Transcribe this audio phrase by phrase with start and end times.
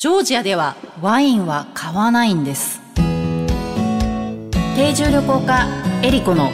[0.00, 2.80] ジョージアではワインは買わないんです。
[4.74, 5.66] 定住旅行家
[6.02, 6.50] エリコの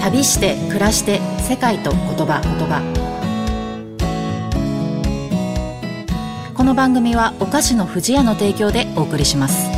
[0.00, 2.40] 旅して暮らして世界と言葉。
[2.40, 2.80] 言葉
[6.56, 9.68] この番組はお菓子の不二家の提供でお送りします。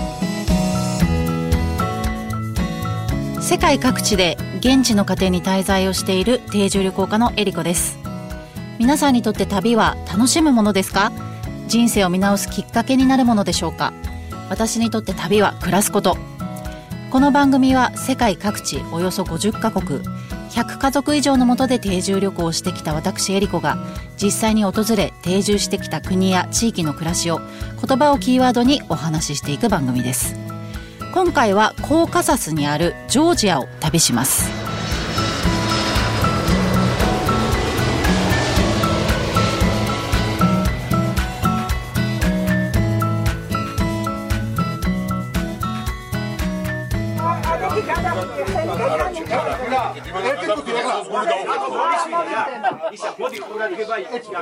[3.41, 7.99] 世界各地で現地の家庭に滞在をしている定住旅行家のエリコです。
[8.79, 11.13] 皆さんにとって旅は楽しむものですか？
[11.69, 13.93] 人生を見直すきっかけになるものでしょうか？
[14.51, 16.17] 私にとって旅は暮らすこと。
[17.11, 20.01] この番組は世界各地およそ50カ国
[20.51, 23.79] 100家族以上のもとで定住旅行をしてきた私エリコが
[24.21, 27.39] 実際に訪れ定住してきた国や地域の暮らしを
[27.87, 30.35] 言葉をキーワードにお話ししていく番組です。
[31.13, 34.51] 今回はコーカサスにあるジョージアを旅します。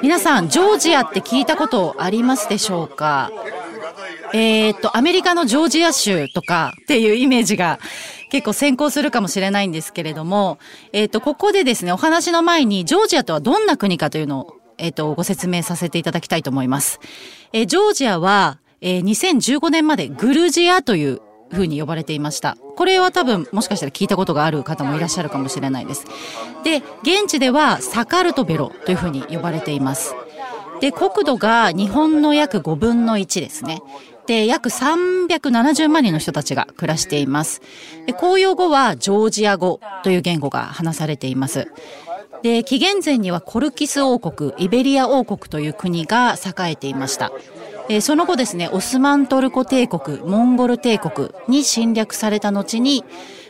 [0.02, 3.30] 皆さん、ジョージアって聞いたことありますでしょうか？
[4.32, 7.78] えー、っと、アメリカのジョージア州とかっていうイメージが
[8.30, 10.58] 結構先行するかもしれないんですけれども、
[10.92, 16.98] えー、っと、ここでですね、お話の前にジョージアとはどんな国かというのを、えー、っと、ご説明させていただきたいと思います。
[17.52, 21.20] えジョージアは、え2015年までグルジアという
[21.52, 22.56] ふうに呼ばれていました。
[22.76, 26.04] これは多分もしかしたら聞いたことがある方もいらっしゃるかもしれないです。
[26.64, 30.14] で、現地ではサカルトベロというふうに呼ばれています。
[30.80, 33.82] で、国土が日本の約5分の1ですね。
[34.26, 37.60] で、約370万人の人たちが暮らしています。
[38.06, 41.68] で、公用語はジョージア語という言語が話されています。
[42.42, 47.32] で、紀元前にはコルキス王国、イベリア王国という国が栄えていました。
[47.88, 53.04] えー、その後ですね、オスマントルコ帝国、モンゴル帝国に侵略された後に、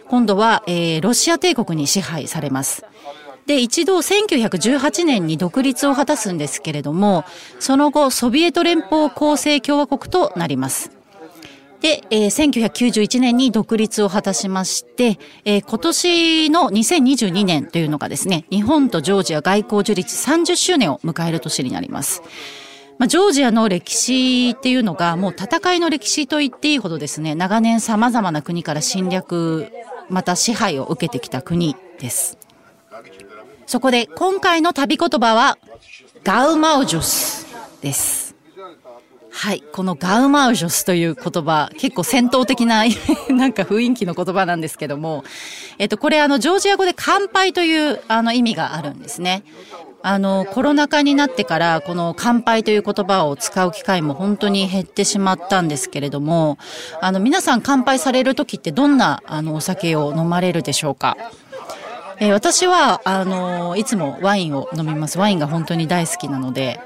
[0.09, 2.85] 今度は、えー、ロシア帝国に支配されます。
[3.47, 7.25] で、一度1918年に独立を果たすんですけれども、
[7.59, 10.91] その後、ソビエト連邦構成共和国となります。
[11.81, 22.23] で、えー、1991年に独立を果たしまして、えー、今年の2022年というのがですね、日本とジョージア外交樹立30周年を迎える年になります。
[23.03, 29.67] まあ、ジョージアの歴史っていうのがもう戦いの歴史と言っていいほどですね、長年様々な国から侵略、
[30.09, 32.39] また支配を受けてきた国です。
[33.67, 35.59] そこで今回の旅言葉は、
[36.23, 37.49] ガウマウジョス
[37.81, 38.37] です。
[39.33, 39.65] はい。
[39.73, 42.85] このガウマウジョスという言葉、結構戦闘的な
[43.31, 45.25] なんか雰囲気の言葉なんですけども、
[45.79, 49.43] えっと、これあの、ジョージア語で乾杯というあの意味があるんですね。
[50.05, 56.59] あの、コロナ禍になってから、この乾杯という言葉を使う機会も本当に減ってしまったんですけれども、
[57.01, 61.17] あの、皆さん乾杯される時ってどんな、あの、お酒を飲まれるでしょうか？
[62.19, 65.19] えー、私は、あの、いつもワインを飲みます。
[65.19, 66.81] ワインが本当に大好きなので、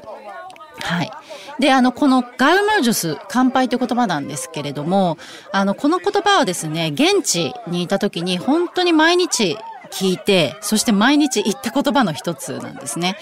[0.83, 1.11] はい。
[1.59, 5.17] で、あの、このガウマルジュス、乾杯という言葉なんですけれども、
[5.53, 9.57] あの、この言葉はですね、現地にいた時に本当に毎日
[9.87, 13.17] 聞いて、そして毎日言った言葉の一つなんですね。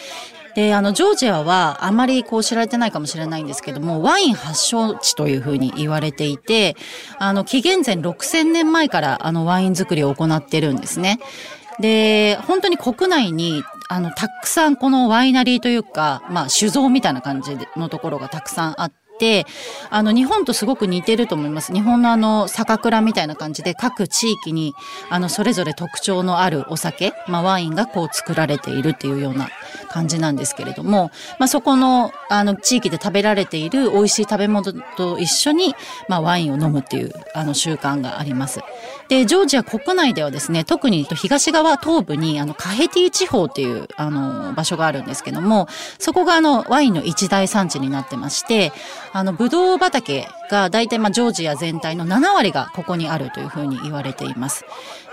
[0.55, 6.77] で、あの、ジョージアはあまりこう知られてないかもしれないんですけども、ワイン発祥地というふうに言われていて、
[7.19, 11.19] あの、紀元前6000年前からあのワイン作りを行ってるんですね。
[11.81, 19.03] で、本当に国内に、あの、たくさんこのワイナリーというか、まあ、酒造みたいな感じのところがたくさんあって、、
[19.91, 21.73] あの、日本とすごく似てると思います。
[21.73, 24.75] 日本のあの、酒蔵みたいな感じで、各地域に、
[25.09, 29.49] あの、それぞれ特徴のあるお酒、まあ、ワインがこう作られているっていうような
[29.89, 35.75] 感じなんですけれども、まあ、そこの、あの、地域で食べられている美味しい食べ物と一緒に、
[36.09, 38.61] まあ、ワインを飲むっていう、あの、習慣があります。
[39.09, 48.73] で、ジョージア国内ではですね、特に東側東部に、あの、カヘティ地方っていう、あの、場所があるんですけども、そこがあの、ワインの一大産地になってまして、
[49.15, 54.65] あの、ブドウ畑が大体まあジョージア全体の7割がここにあるというふうに言われています。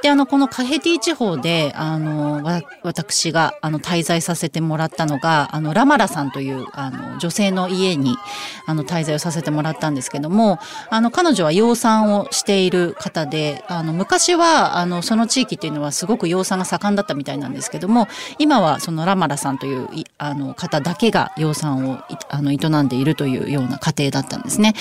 [0.02, 8.18] で、あの、このカヘティ地方で、あの、わ私が、あの、滞在させてもらったのが、あの、ラマラさんという、あの、女性の家に、
[8.66, 10.58] あの、滞在をさせてもらったんですけども、
[10.90, 18.08] あの、彼女は養蚕をしている方で、あの、昔は、あの、その地域っていうのはすごく養蚕が盛んだったみたいなんですけども、
[18.40, 19.88] 今はそのラマラさんという、
[20.18, 22.00] あの、方だけが養蚕を、
[22.30, 24.74] あの、営んでいるというような家庭だったんですね。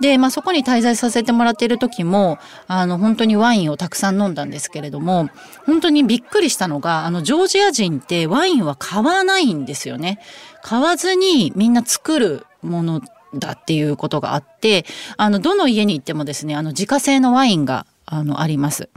[0.00, 5.30] で、まあ、そこに滞在させてもらっている時も、あの、本当にワインをたくさん飲んだんですけれども、
[5.66, 10.18] 本当にびっくりしたのが、あの、ジョージア人ってワインは買わないんですよね。
[10.62, 13.00] 買わずにみんな作るもの
[13.34, 14.84] だっていうことがあって
[15.16, 18.88] あのどの家に行ってもですねあの自家製のワインがあのあります。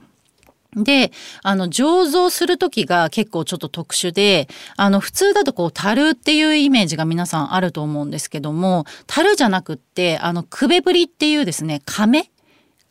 [0.76, 1.12] で、
[1.42, 12.32] あの、醸造する時が結構ちょっと特殊で、あの、普通だとこう、樽っていうイメージが皆さんあると思うんですけども、樽じゃなくって、あの、くべぶりっていうですね、亀？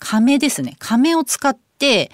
[0.01, 0.77] 亀ですね。
[0.79, 2.11] 亀を使って、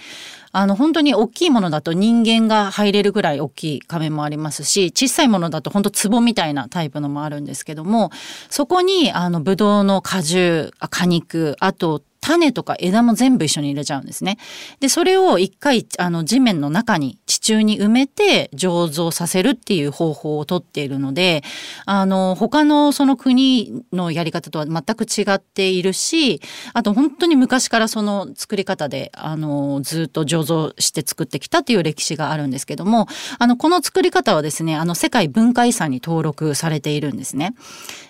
[0.56, 8.12] あの本当に大きいものだと人間が入れるぐらい大きい亀もありますし小さいものだと本当壺みたいなタイプのもあるんですけども
[8.50, 14.38] そこにあのブドウの果汁果肉あと種とか枝も全部一緒に入れちゃうんですね。
[14.80, 21.44] で、それを一回、あの、地面の中に、地中に埋めて醸造させるっていう方法をとっているので、
[21.84, 26.40] あの、他のその国のやり方とは全く違っているし、
[26.72, 33.06] あと本当に昔からその作り方で、あの、ずっと醸造して作ってきたっていう歴史があるんですけども、
[33.38, 37.54] あの、この作り方はですね、あの、世界文化遺産に登録されているんですね。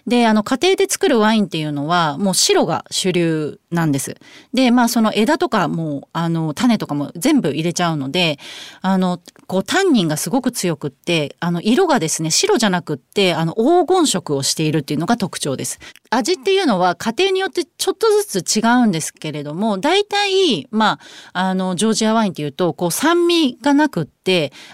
[0.07, 4.04] で、あの、家庭で作るワインっていうのは、もう白が主流なんです。
[4.53, 8.39] で、まあその枝とかも、あの、種とかも全部入れちゃうので、
[8.83, 15.79] あの、こう、タンニンがすごく強くって、あの、色がですね、白じゃなくって、あの、黄金色をしているっていうのが特徴です。
[16.11, 20.99] 味っていうのは家庭によってちょっとずつ違うんですけれども、大体、ま
[21.33, 24.14] あ、あの、ジョージアワインっていうと、こう、酸味がなくって、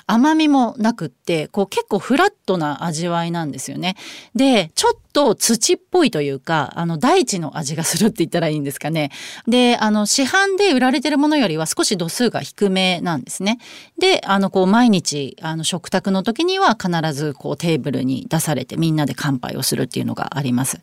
[0.06, 3.97] 甘みもなくって、こう、結構フラットな味わいなんですよね。
[4.35, 9.11] で、ちょっと土っぽいというか、あの、大地の味がするって言ったらいいんですかね。
[9.47, 13.58] で、あの、市販で売られてるものよりは少し度数が低めなんですね。
[13.99, 20.81] で、あの、こう、毎日、あの、食卓の時には必ず、こう、テーブルに出されてみんなで乾杯をするっていうのがあります。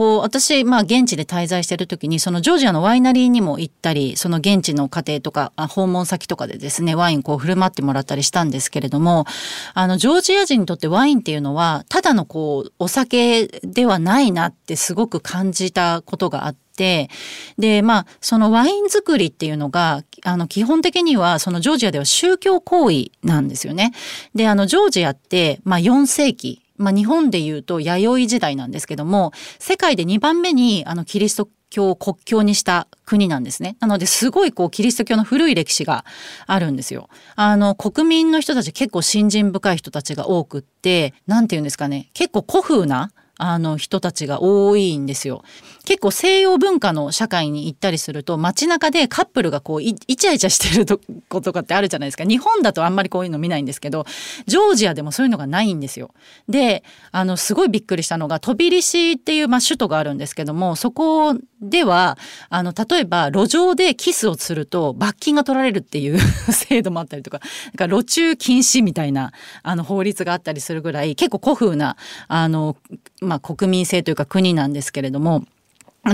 [0.00, 9.26] こう私まあ現地で滞在してる時にそのジョージアのワイナリーにも行ったりその現地の家庭とか訪問先とかでですねワインこう振る舞ってもらったりしたんですけれども
[9.74, 17.10] あのジョージア人にとってワインっていうのはただのこうお酒ではないなってすごく感じたことがあって。
[17.58, 23.92] でまあそのワイン作りっていうのがあの基本的にはそのジョージアでは宗教行為なんですよね。
[24.34, 33.76] であのジョージアって、まあ、4世紀まあ、日本で言うと弥生時代なんですけども世界で2番目にあのキリスト教を国境にした国なんですね。
[33.80, 36.04] なのですごいこうキリスト教の古い歴史が
[36.46, 37.08] あるんですよ。
[37.36, 45.42] あの国民の人たち結構信心深い人たちが多くって、何て言うんですかね、結構古風なあの人たちが多いんですよ。
[45.84, 54.04] 結構西洋文化の社会に行ったりすると街中でカップルがこうイチャイチャしてるとことかってあるじゃないですか日本だとあんまりこういうの見ないんですけど
[54.46, 56.14] ジョージアでもそういうのがないんですよ。
[56.48, 62.18] であのすごいびっくりしたのがトビリシっていう、まあ、首都があるんですけどもそこでは
[62.50, 66.18] あの例えば路上でキスをすると罰金が取られるっていう
[66.52, 67.40] 制度もあったりとか
[67.76, 69.32] か路中禁止みたいな
[69.62, 71.96] あの法律があったりするぐらい結構古風な
[72.28, 72.76] あの
[73.20, 75.44] まあ、国民性というか国なんですけれども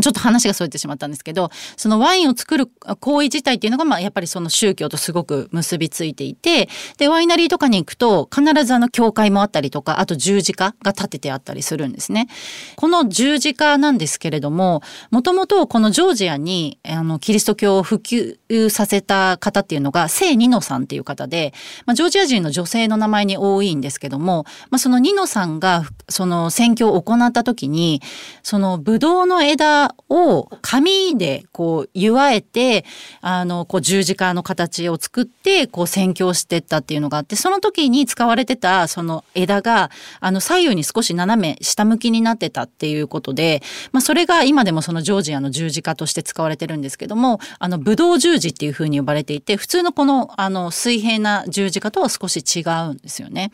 [0.01, 2.67] ちょっと話がそれてしまったんですけど、そのワインを作る
[3.01, 12.29] 行為自体っていうのが、まあ、やっぱりその宗教とすごく結びついていて、で、ワイナリーとかに行くと、必ずあの、教会もあったりとか、あと十字架が立ててあったりするんですね。
[12.77, 21.53] この十字架なんですけれども、もともとこのジョージアに、あの、キリスト教を普及させた方っていうのが、聖ニノさんっていう方で、
[21.85, 28.03] まあ、ジョージア人の女性の名前に多いんですけども、まあ、そのニノさんが、その宣教を行った時に、
[28.43, 32.85] その、ブドウの枝を紙でこう祝えて
[33.21, 39.91] あのこう十字架の形を作ってこう宣教してったっていうのがあってその時に使われてたその枝が
[40.21, 43.63] あの左右に少し斜め下向きになってたっていうことで、
[43.93, 53.53] まあ、それが今でもそのジョージアの十字架として使われてるんですけどもあのブドウ十字っていうふうに呼ばれていて普通のこのあの水平な十字架とは少し違うんですよね。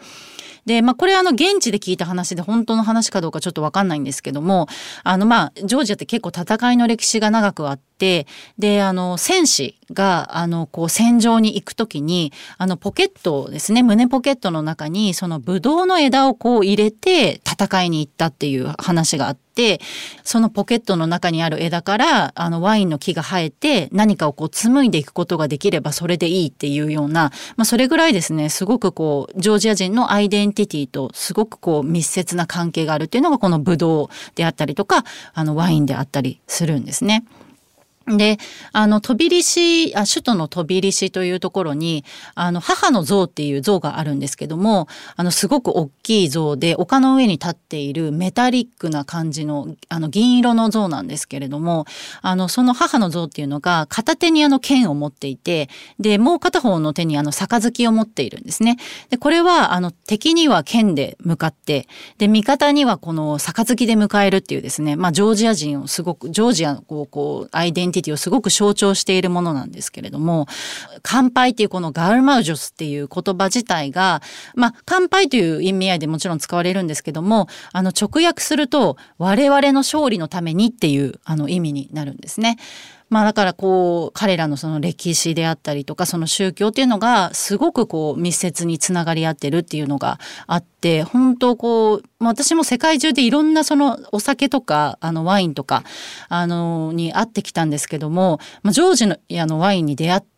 [0.67, 4.69] で、まあ、これあの、現地で聞いた話で本当の話かどうかちょっとわかんないんですけども、
[5.03, 8.27] あの、まあ、ジョージアって結構戦いの歴史が長くあって、
[8.59, 19.81] で、あの、戦士が、あの、こう、戦場に行くときに、あの、ポケットですね、胸ポケットの中に、その、ブドウの枝をこう入れて戦いに行ったっていう話があって、
[20.25, 37.25] そのポケットの中にある枝から、あの、ワインの木が生えて、何かをこう、紡いでいくことができれば、それでいいっていうような、まあ、それぐらいですね、すごくこう、ジョージア人のアイデンティティと、すごくこう、密接な関係があるっていうのが、このブドウであったりとか、あの、ワインであったりするんですね。
[38.07, 38.39] で、
[38.73, 42.05] あの、飛び利市、あ、首都の飛び利市というところに、
[42.35, 51.87] あの、母の像っていう像があるんですけども、あの、すごく大きい像で、丘の上に立っているメタリックな感じの、あの、銀色の像なんですけれども、
[52.21, 55.69] あの、その母の像っていうのが、片手にあの、剣を持っていて、
[55.99, 58.77] で、もう片方の手にあの、杯を持っているんですね。
[59.11, 61.87] で、これは、あの、敵には剣で向かって、
[62.19, 70.47] で、味方にはこの杯で迎えるっていうですね、まあ、ジョージア人をすごく、ジョージアをこう、アイデンティティをすごく象徴しているものなんですけれども、
[71.03, 74.23] 乾杯っていうこのガールマウジョスっていう言葉自体が、
[74.55, 82.59] まあ、乾杯という意味合いでもちろん使われるんですけども、あの、直訳すると、我々の勝利のためにっていう、あの、意味になるんですね。
[83.13, 95.85] まあだからこう彼らのその歴史であったりとかその宗教っていうのがすごくこう密接につながり合ってるっていうのがあって本当こう私も世界中でいろんなそのお酒とかあのワインとか
[96.31, 100.32] あのに会ってきたんですけども、まあ、ジョージのあのワインに出会って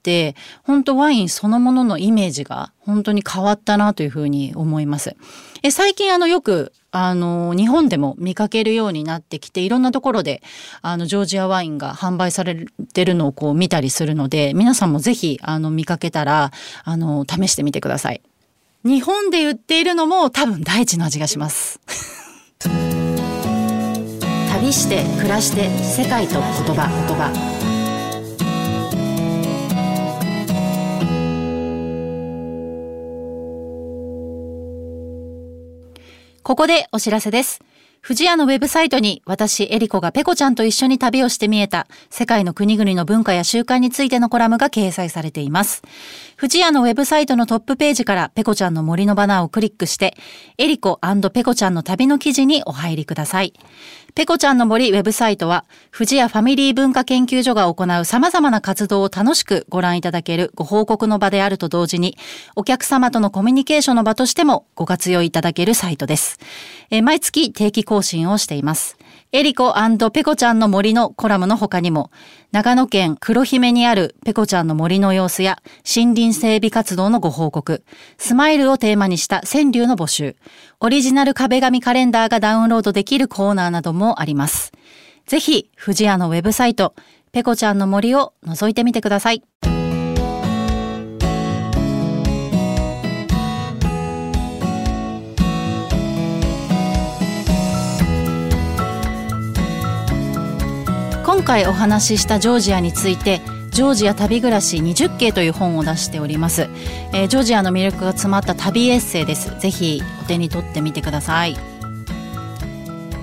[0.63, 5.17] 本当ワインそのもののイメージが本当に変わったなというふうに思います。
[5.63, 10.43] え最近あのよくあの、日本でも見かけるようになってきて、いろんなところで、
[10.81, 16.53] あの、ジョージアワインが販売されてるのをこう見たりするので、皆さんもぜひ、あの、見かけたら、
[16.85, 18.23] あの、試してみてください。
[18.85, 21.81] 日本で売っているのも多分大地の味がします。
[24.53, 27.74] 旅して暮らして世界と言葉言葉
[36.45, 37.63] ここでお知らせです。
[38.07, 45.81] 富士屋のウェブサイトに私、エリコがペコちゃんと一緒に旅をして見えた世界の国々の文化や習慣についてのコラムが掲載されています。
[46.39, 50.19] 富士屋のウェブサイトのトップページからペコちゃんの森のバナーをクリックして、
[50.59, 51.01] エリコ
[51.33, 53.55] ペコちゃんの旅の記事にお入りください。
[54.17, 62.17] ペコちゃんの森ウェブサイトは、富士屋ファミリー文化研究所が行う様々な活動を楽しくご覧いただけるご報告の場であると同時に、
[62.55, 66.39] お客様とのコミュニケーションの場としてもご活用いただけるサイトです。
[66.91, 68.97] え毎月定期更新をしています。
[69.37, 69.75] エリコ
[70.13, 72.13] ペコちゃんの森のコラムの他にも、
[72.53, 77.83] 長野県黒姫にあるペコちゃんの森の様子や森林整備活動のご報告、
[78.17, 80.37] スマイルをテーマにした川柳の募集、
[80.79, 84.71] オリジナル壁紙カレンダーがダウンロードできるコーナーなどもあります。
[85.27, 86.95] ぜひ、富士屋のウェブサイト、
[87.33, 89.43] ペコちゃんの森を覗いてみてください。
[101.45, 106.69] 回お話ししたジョージアについてジョージア旅暮らし20景という本を出しております、
[107.13, 109.59] えー、ジョージアの魅力が詰まった旅エッセイです。
[109.59, 111.57] ぜひお手に取ってみてください。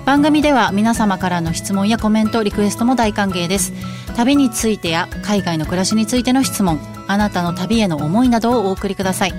[0.04, 3.72] 番組では皆様からの質問やコメントリクエストも大歓迎です。
[4.14, 9.34] 旅についてや海外の暮らしについての質問あなたの旅への思いなどをお送りください。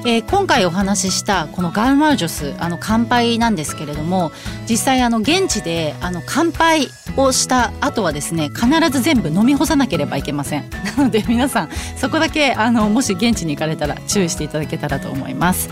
[0.03, 4.31] えー、今回お話ししたこのガルマルジョスあの乾杯なんですけれども
[4.67, 6.87] 実際あの現地であの乾杯
[7.17, 10.67] をした後はですね必ず全部飲み干さなければいけません。
[10.97, 15.69] なので皆さんそこだけあのもし現地に行かれたら注意していただけたらと思います。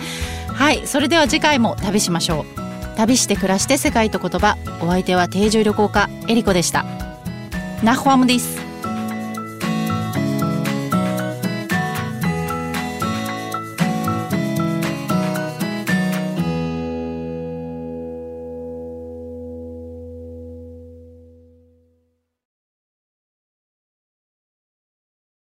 [0.47, 2.60] はいそれでは次回も旅しましょう。
[2.95, 4.57] 旅して暮らして世界と言葉。
[4.81, 6.85] お相手は定住旅行家エリコでした。
[7.83, 8.60] ナホアムです。